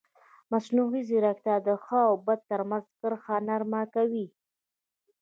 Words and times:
مصنوعي 0.51 1.01
ځیرکتیا 1.09 1.55
د 1.67 1.69
ښه 1.83 1.99
او 2.09 2.13
بد 2.25 2.39
ترمنځ 2.49 2.85
کرښه 2.99 3.35
نرمه 3.47 3.81
کوي. 3.95 4.25